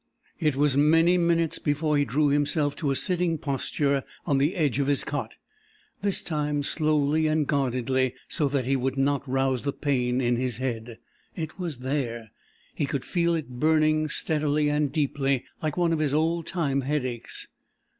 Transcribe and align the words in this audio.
It 0.39 0.55
was 0.55 0.75
many 0.75 1.15
minutes 1.19 1.59
before 1.59 1.95
he 1.95 2.05
drew 2.05 2.29
himself 2.29 2.75
to 2.77 2.89
a 2.89 2.95
sitting 2.95 3.37
posture 3.37 4.03
on 4.25 4.39
the 4.39 4.55
edge 4.55 4.79
of 4.79 4.87
his 4.87 5.03
cot, 5.03 5.35
this 6.01 6.23
time 6.23 6.63
slowly 6.63 7.27
and 7.27 7.45
guardedly, 7.45 8.15
so 8.27 8.47
that 8.47 8.65
he 8.65 8.75
would 8.75 8.97
not 8.97 9.21
rouse 9.29 9.61
the 9.61 9.71
pain 9.71 10.19
in 10.19 10.37
his 10.37 10.57
head. 10.57 10.97
It 11.35 11.59
was 11.59 11.77
there. 11.81 12.31
He 12.73 12.87
could 12.87 13.05
feel 13.05 13.35
it 13.35 13.59
burning 13.59 14.07
steadily 14.09 14.71
and 14.71 14.91
deeply, 14.91 15.45
like 15.61 15.77
one 15.77 15.93
of 15.93 15.99
his 15.99 16.15
old 16.15 16.47
time 16.47 16.81
headaches. 16.81 17.45